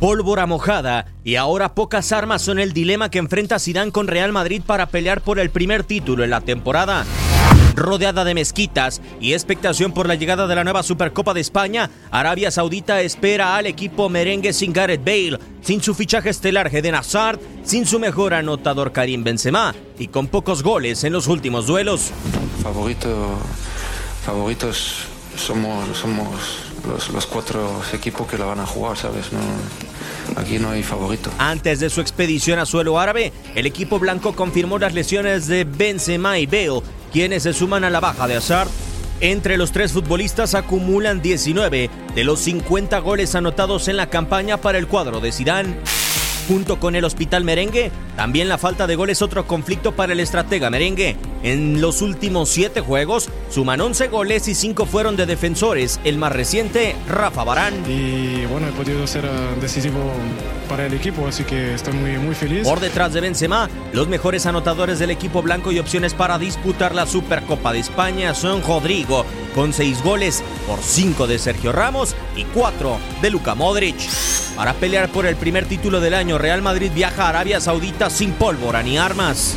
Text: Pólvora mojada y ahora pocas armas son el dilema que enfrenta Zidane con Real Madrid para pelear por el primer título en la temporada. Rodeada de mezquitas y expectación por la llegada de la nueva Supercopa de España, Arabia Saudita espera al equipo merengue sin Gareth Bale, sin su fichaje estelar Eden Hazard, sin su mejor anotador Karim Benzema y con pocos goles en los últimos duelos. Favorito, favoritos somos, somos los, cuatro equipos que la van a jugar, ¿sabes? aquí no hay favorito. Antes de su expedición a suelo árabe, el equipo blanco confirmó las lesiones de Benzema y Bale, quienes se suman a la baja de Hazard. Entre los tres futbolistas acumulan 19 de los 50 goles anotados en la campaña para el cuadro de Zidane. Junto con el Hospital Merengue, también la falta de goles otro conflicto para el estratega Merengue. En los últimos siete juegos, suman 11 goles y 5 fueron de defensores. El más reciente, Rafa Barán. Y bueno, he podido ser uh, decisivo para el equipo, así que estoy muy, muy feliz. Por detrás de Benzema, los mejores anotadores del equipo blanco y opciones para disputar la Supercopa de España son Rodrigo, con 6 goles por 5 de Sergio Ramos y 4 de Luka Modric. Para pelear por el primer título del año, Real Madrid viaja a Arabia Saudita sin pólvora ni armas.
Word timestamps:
Pólvora 0.00 0.44
mojada 0.44 1.06
y 1.24 1.36
ahora 1.36 1.74
pocas 1.74 2.12
armas 2.12 2.42
son 2.42 2.58
el 2.58 2.74
dilema 2.74 3.10
que 3.10 3.18
enfrenta 3.18 3.58
Zidane 3.58 3.92
con 3.92 4.08
Real 4.08 4.30
Madrid 4.30 4.60
para 4.64 4.86
pelear 4.86 5.22
por 5.22 5.38
el 5.38 5.48
primer 5.48 5.84
título 5.84 6.22
en 6.22 6.28
la 6.28 6.42
temporada. 6.42 7.06
Rodeada 7.74 8.24
de 8.24 8.34
mezquitas 8.34 9.00
y 9.20 9.32
expectación 9.32 9.92
por 9.92 10.06
la 10.06 10.14
llegada 10.14 10.46
de 10.46 10.54
la 10.54 10.64
nueva 10.64 10.82
Supercopa 10.82 11.32
de 11.32 11.40
España, 11.40 11.90
Arabia 12.10 12.50
Saudita 12.50 13.00
espera 13.00 13.56
al 13.56 13.64
equipo 13.64 14.10
merengue 14.10 14.52
sin 14.52 14.74
Gareth 14.74 15.02
Bale, 15.04 15.38
sin 15.62 15.82
su 15.82 15.94
fichaje 15.94 16.28
estelar 16.28 16.74
Eden 16.74 16.94
Hazard, 16.94 17.40
sin 17.64 17.86
su 17.86 17.98
mejor 17.98 18.34
anotador 18.34 18.92
Karim 18.92 19.24
Benzema 19.24 19.74
y 19.98 20.08
con 20.08 20.26
pocos 20.26 20.62
goles 20.62 21.04
en 21.04 21.14
los 21.14 21.26
últimos 21.26 21.66
duelos. 21.66 22.10
Favorito, 22.62 23.38
favoritos 24.24 25.04
somos, 25.36 25.96
somos 25.96 26.66
los, 26.86 27.26
cuatro 27.26 27.82
equipos 27.92 28.26
que 28.26 28.38
la 28.38 28.46
van 28.46 28.60
a 28.60 28.66
jugar, 28.66 28.96
¿sabes? 28.96 29.26
aquí 30.36 30.58
no 30.58 30.70
hay 30.70 30.82
favorito. 30.82 31.30
Antes 31.38 31.80
de 31.80 31.90
su 31.90 32.00
expedición 32.00 32.58
a 32.58 32.66
suelo 32.66 32.98
árabe, 32.98 33.32
el 33.54 33.66
equipo 33.66 33.98
blanco 33.98 34.34
confirmó 34.34 34.78
las 34.78 34.94
lesiones 34.94 35.46
de 35.46 35.64
Benzema 35.64 36.38
y 36.38 36.46
Bale, 36.46 36.82
quienes 37.12 37.42
se 37.44 37.52
suman 37.52 37.84
a 37.84 37.90
la 37.90 38.00
baja 38.00 38.26
de 38.26 38.36
Hazard. 38.36 38.68
Entre 39.20 39.56
los 39.56 39.72
tres 39.72 39.92
futbolistas 39.92 40.54
acumulan 40.54 41.22
19 41.22 41.90
de 42.14 42.24
los 42.24 42.40
50 42.40 42.98
goles 42.98 43.34
anotados 43.34 43.88
en 43.88 43.96
la 43.96 44.10
campaña 44.10 44.58
para 44.58 44.78
el 44.78 44.86
cuadro 44.86 45.20
de 45.20 45.32
Zidane. 45.32 45.76
Junto 46.48 46.78
con 46.78 46.94
el 46.94 47.04
Hospital 47.04 47.42
Merengue, 47.42 47.90
también 48.16 48.48
la 48.48 48.56
falta 48.56 48.86
de 48.86 48.94
goles 48.94 49.20
otro 49.20 49.46
conflicto 49.46 49.92
para 49.92 50.12
el 50.12 50.20
estratega 50.20 50.70
Merengue. 50.70 51.16
En 51.42 51.80
los 51.80 52.02
últimos 52.02 52.48
siete 52.48 52.80
juegos, 52.80 53.28
suman 53.50 53.80
11 53.80 54.08
goles 54.08 54.46
y 54.46 54.54
5 54.54 54.86
fueron 54.86 55.16
de 55.16 55.26
defensores. 55.26 55.98
El 56.04 56.18
más 56.18 56.32
reciente, 56.32 56.94
Rafa 57.08 57.42
Barán. 57.42 57.74
Y 57.90 58.46
bueno, 58.46 58.68
he 58.68 58.72
podido 58.72 59.06
ser 59.06 59.24
uh, 59.24 59.60
decisivo 59.60 59.98
para 60.68 60.86
el 60.86 60.94
equipo, 60.94 61.26
así 61.26 61.42
que 61.44 61.74
estoy 61.74 61.94
muy, 61.94 62.18
muy 62.18 62.34
feliz. 62.34 62.66
Por 62.66 62.80
detrás 62.80 63.12
de 63.12 63.20
Benzema, 63.20 63.68
los 63.92 64.06
mejores 64.06 64.46
anotadores 64.46 64.98
del 65.00 65.10
equipo 65.10 65.42
blanco 65.42 65.72
y 65.72 65.78
opciones 65.80 66.14
para 66.14 66.38
disputar 66.38 66.94
la 66.94 67.06
Supercopa 67.06 67.72
de 67.72 67.80
España 67.80 68.34
son 68.34 68.62
Rodrigo, 68.62 69.24
con 69.54 69.72
6 69.72 70.02
goles 70.02 70.44
por 70.66 70.78
5 70.80 71.26
de 71.26 71.38
Sergio 71.38 71.72
Ramos 71.72 72.14
y 72.36 72.44
4 72.44 72.98
de 73.20 73.30
Luka 73.30 73.54
Modric. 73.54 73.96
Para 74.56 74.72
pelear 74.72 75.10
por 75.10 75.26
el 75.26 75.36
primer 75.36 75.66
título 75.66 76.00
del 76.00 76.14
año, 76.14 76.38
Real 76.38 76.62
Madrid 76.62 76.90
viaja 76.94 77.26
a 77.26 77.28
Arabia 77.28 77.60
Saudita 77.60 78.08
sin 78.08 78.32
pólvora 78.32 78.82
ni 78.82 78.96
armas. 78.96 79.54